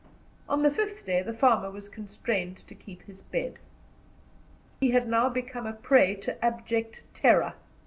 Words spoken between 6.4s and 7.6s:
abject terror.